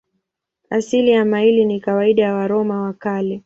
Asili 0.69 1.11
ya 1.11 1.25
maili 1.25 1.65
ni 1.65 1.79
kawaida 1.79 2.23
ya 2.23 2.33
Waroma 2.35 2.81
wa 2.81 2.93
Kale. 2.93 3.39